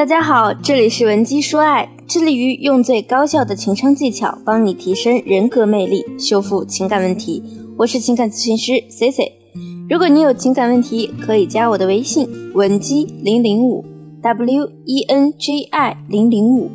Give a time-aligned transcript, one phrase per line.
[0.00, 7.44] 大家好，这里是文姬说爱，致力于用最高效的情商技巧帮你提升人格魅力，修复情感问题。
[7.76, 9.30] 我是情感咨询师 C C。
[9.90, 13.84] 如果你有情感问题，可以加我的微信文姬零零五
[14.22, 16.70] W E N J I 零零五。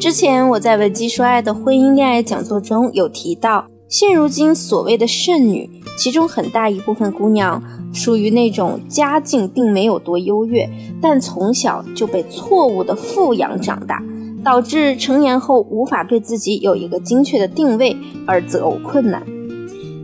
[0.00, 7.62] 之前我在文姬说爱的婚姻恋爱讲座中有提到，现如今所谓的剩女，其中很大一部分姑娘。
[7.92, 10.68] 属于那种家境并没有多优越，
[11.00, 14.02] 但从小就被错误的富养长大，
[14.42, 17.96] 导致成年后无法对自己有一个精确的定位
[18.26, 19.22] 而择偶困难。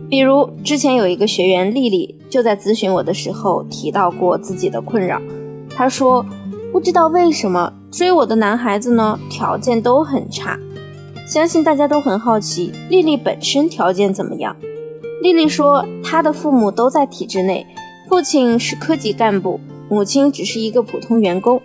[0.09, 5.21] 比如之前有一个学员丽丽就在咨询我的时候提到过自己的困扰，
[5.69, 6.25] 她说
[6.71, 10.57] 不知道为什么追我的男孩子呢条件都很差，
[11.27, 14.55] 相信大家都很好奇丽丽本身条件怎么样。
[15.21, 17.65] 丽丽说她的父母都在体制内。
[18.09, 21.61] 父亲是科级干部，母亲只是一个普通员工，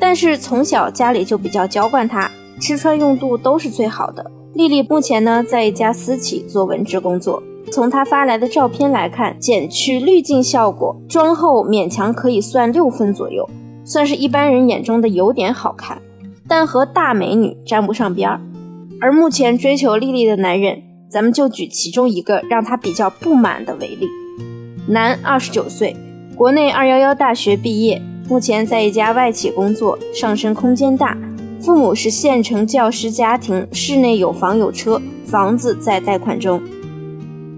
[0.00, 4.30] 但是从小家里就比较娇惯她，吃穿用度都是最好的。
[4.54, 13.46] 丽丽目前呢在一家私企做文职工作，从她发来的照片来看，减去滤镜效果，妆后勉强可以算六分左右，
[13.84, 16.00] 算是一般人眼中的有点好看，
[16.48, 18.40] 但和大美女沾不上边儿。
[19.00, 20.82] 而目前追求丽丽的男人，
[21.12, 24.08] 咱们就举其中一个让他比较不满的为例。
[24.88, 25.94] 男，二十九岁，
[26.34, 31.14] 国内二幺幺大学毕业，目前在一家外企工作，上升空间大。
[31.60, 36.62] 父母是县城教师家庭，室内有房有车，房子在贷款中。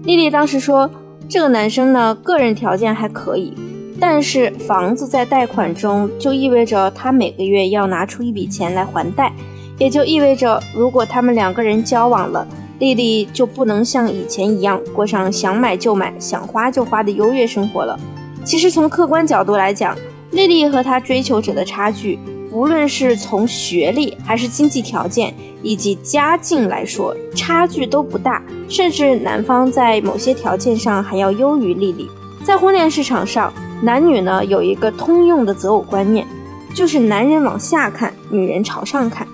[0.03, 0.91] 丽丽当时说，
[1.29, 3.53] 这个男生呢，个人条件还可以，
[4.01, 9.31] 但是房子在贷款中，就意味着他每个月要拿出一笔钱来还贷，
[9.79, 12.45] 也就意味着如果他们两个人交往了。
[12.79, 17.97] 丽丽就不能像以前一样过上想买就买、想花就花的优越生活了。
[18.43, 19.97] 其实从客观角度来讲，
[20.31, 22.19] 丽丽和她追求者的差距，
[22.51, 32.09] 无论是从学历还是经济条件以及家境来说，差距都不大，甚至男方在某些条件上还要优于丽丽。
[32.43, 36.27] 在婚恋市场上，男女呢有一个通用的择偶观念，
[36.75, 39.25] 就是男人往下看，女人朝上看。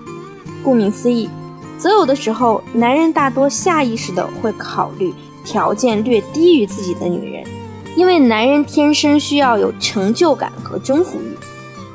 [0.63, 1.27] 顾名思义。
[1.81, 5.11] 择偶的时候，男人大多下意识的会考虑
[5.43, 7.43] 条件略低于自己的女人，
[7.95, 11.35] 因为男人天生需要有成就感和征服欲。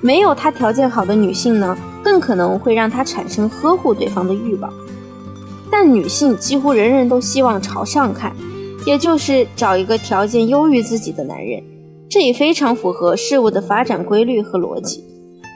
[0.00, 4.72] 没有他条件好的女性呢，更可能会让他产生呵护对方的欲望。
[5.70, 8.34] 但女性几乎人人都希望朝上看，
[8.84, 11.62] 也就是找一个条件优于自己的男人，
[12.10, 15.04] 这也非常符合事物的发展规律和逻辑。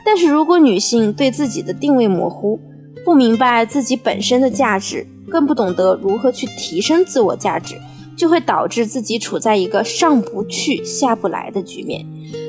[0.06, 2.60] 但是如果女性对自己的定位模糊，
[3.04, 7.76] 不明白自己本身的价值，更不懂得如何去提升自我价值，
[8.16, 12.04] 就会导致自己处在一个上不去下不来的局面。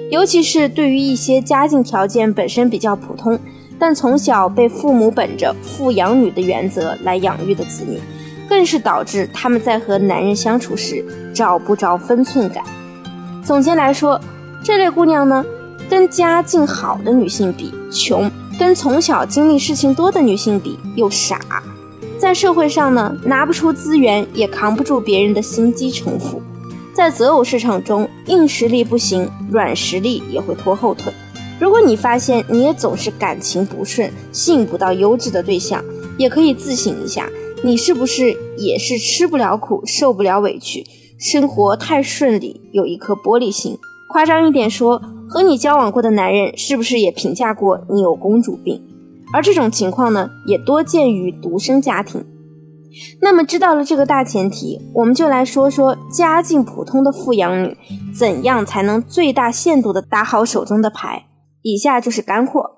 [0.09, 3.39] 尤其是对于一些家境条件本身比较普通，
[3.79, 7.97] 但从小被父母本着富养女的原则来养育的子女，
[8.49, 12.63] 更是导致他们在和男人相处时找不着分寸感。
[13.41, 14.19] 总结来说，
[14.61, 15.45] 这类姑娘呢，
[15.91, 18.31] 跟家境好的女性比，穷。
[18.57, 21.41] 跟从小经历事情多的女性比，又傻，
[22.17, 26.41] 在社会上呢拿不出资源，也扛不住别人的心机城府，
[26.93, 31.11] 在择偶市场中，硬实力不行，软实力也会拖后腿。
[31.59, 35.83] 如果你发现你也总是感情不顺，吸引不到优质的对象，
[36.17, 37.27] 也可以自省一下，
[37.65, 40.85] 你是不是也是吃不了苦，受不了委屈，
[41.19, 43.77] 生活太顺利，有一颗玻璃心。
[44.07, 45.01] 夸张一点说。
[45.31, 48.83] 和你交往过的男人是不是也评价过你有公主病？
[49.31, 52.25] 而这种情况呢，也多见于独生家庭。
[53.21, 57.77] 那么知道了这个大前提，我们就来说说家境普通的富养女
[58.13, 61.27] 怎样才能最大限度的打好手中的牌。
[61.61, 62.69] 以下就是干货：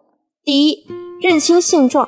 [0.46, 0.86] 第一，
[1.20, 2.08] 认清现状。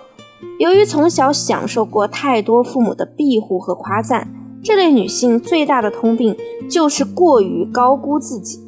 [0.59, 4.31] 由于从小享受过太多父母的庇护和夸赞，
[4.63, 6.37] 这类女性最大的通病
[6.69, 8.59] 就是过于高估自己。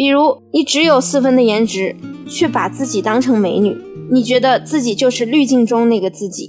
[0.00, 1.94] 比如，你只有四分的颜值，
[2.26, 3.76] 却把自己当成美女，
[4.10, 6.46] 你觉得自己就是滤镜中那个自己；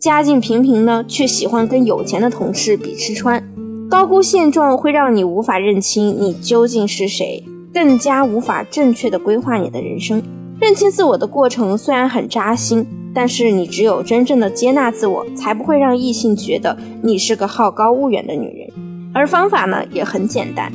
[0.00, 3.40] 家境平平呢，却喜欢跟有钱的同事比吃穿。
[3.88, 10.20] 高估现状会让你无法认清你究竟是谁，更加无法正确的规划你的人生。
[10.60, 12.84] 认清自我的过程虽然很扎心，
[13.14, 18.68] 但是你只有真正的接纳自我，才不会让异性觉得你是个好高骛远的女人。
[19.14, 20.72] 而方法呢，也很简单。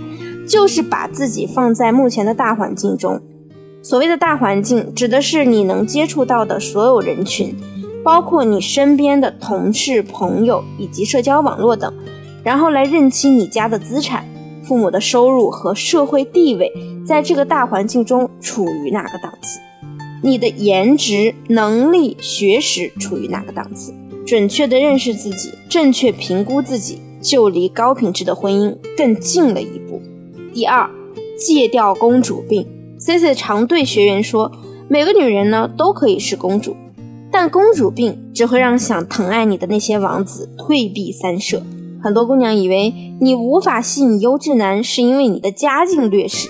[0.48, 3.22] 就是把自己放在目前的大环境中，
[3.82, 7.56] 所谓的大环境指的是你能接触到的所有人群，
[8.04, 11.94] 包括你身边的同事、朋友以及社交网络等，
[12.44, 14.26] 然后来认清你家的资产、
[14.64, 16.72] 父母的收入和社会地位，
[17.06, 19.60] 在这个大环境中处于哪个档次。
[20.22, 23.94] 你的颜值、能力、学识处于哪个档次。
[24.26, 30.02] 准确的认识自己，正确评估自己，就离高品质的婚姻更近了一步。
[30.54, 30.90] 第二，
[31.38, 32.68] 戒掉公主病。
[33.00, 34.52] C C 常对学员说，
[34.88, 36.76] 每个女人呢都可以是公主，
[37.32, 41.64] 但公主病只会让想疼爱你的那些王子退避三舍。
[42.02, 46.50] 很多姑娘以为你无法吸引优质男，是因为你的家境劣势。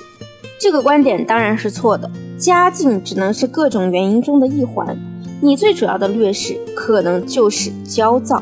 [0.59, 4.97] 这个观点当然是错的，家境只能是各种原因中的一环。
[5.41, 8.41] 你最主要的劣势可能就是焦躁，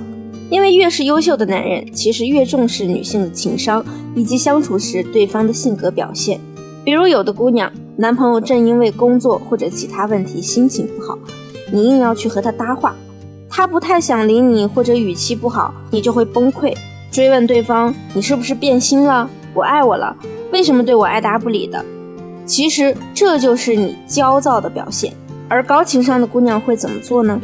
[0.51, 3.83] 因为越是优秀的男人，其实越重视女性的情商
[4.13, 6.42] 以及相处时对方的性格表现。
[6.83, 11.18] 比如有的姑娘，男朋友正因为工作或者其他问题心情不好，
[11.71, 12.94] 你硬要去和他搭话，
[13.50, 16.75] 他不太想理你或者语气不好，你就会崩溃，
[17.09, 20.13] 追问对方你是不是变心了，不爱我了，
[20.51, 21.86] 为什么对我爱答不理的？
[22.45, 25.13] 其实这就是你焦躁的表现。
[25.47, 27.39] 而高情商的姑娘会怎么做呢？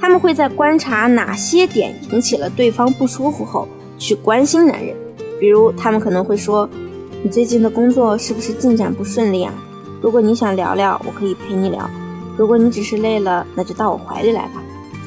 [0.00, 3.68] 他们会在观察哪些点引起了对方不舒服后，
[3.98, 4.96] 去关心男人。
[5.38, 6.68] 比如，他们可能会说
[7.22, 9.52] ：“你最近的工作是不是进展不顺利啊？
[10.00, 11.84] 如果你想聊聊，我可以陪你聊；
[12.36, 14.62] 如果你只是累了，那就到我怀里来吧。”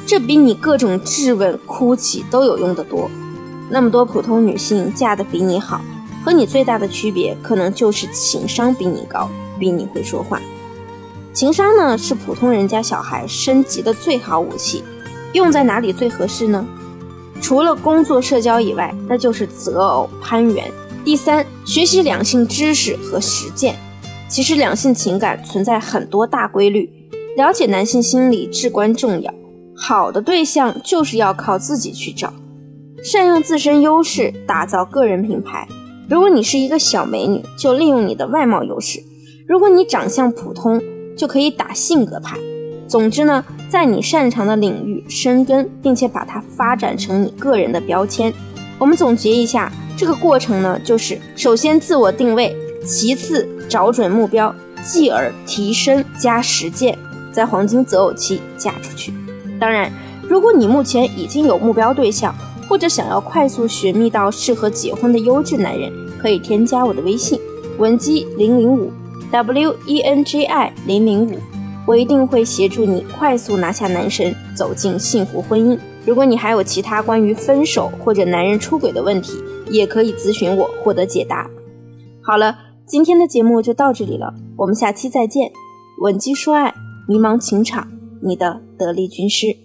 [0.06, 3.10] 这比你各种质问、哭泣都有用得多。
[3.70, 5.82] 那么多普通女性嫁得比你好，
[6.24, 10.40] 和你最大的区别，可能就是情商比你高，比你会说话。
[11.34, 14.84] 情商呢，是普通人家小孩升级的最好武器，
[15.34, 16.64] 用在哪里最合适呢？
[17.42, 20.72] 除了工作社交以外，那就是择偶攀援。
[21.04, 23.76] 第三，学习两性知识和实践。
[24.30, 26.90] 其实两性情感存在很多大规律，
[27.36, 29.34] 了解男性心理至关重要。
[29.76, 32.32] 好的对象就是要靠自己去找，
[33.04, 35.68] 善用自身优势打造个人品牌。
[36.08, 39.02] 如果你是一个小美女，就利用你的外貌优势；
[39.48, 40.82] 如果你长相普通，
[41.18, 42.38] 就可以打性格牌。
[42.88, 48.32] 总之呢，在你擅长的领域深耕，并且把它发展成你个人的标签。
[48.78, 52.56] 我们总结一下，这个过程呢，就是首先自我定位，
[52.86, 56.98] 其次找准目标，继而提升加实践，
[57.32, 59.14] 在黄金择偶期嫁出去。
[59.60, 59.92] 当然，
[60.30, 62.36] 如果你目前已经有目标对象，
[62.68, 67.40] 或者想要快速寻觅到适合结婚的优质男人，可以添加我的微信
[67.78, 68.92] 文姬零零五。
[69.34, 71.40] W E N J I 零零五，
[71.88, 75.76] 我一定会协助你快速拿下男神，走进幸福婚姻。
[76.06, 79.34] 如果你还有其他关于分手或者男人出轨的问题，
[79.72, 81.50] 也可以咨询我获得解答。
[82.22, 85.52] 好了，今天的节目就到这里了，我们下期再见。
[86.02, 86.72] 稳基说爱，
[87.08, 87.88] 迷茫情场，
[88.22, 89.63] 你的得力军师。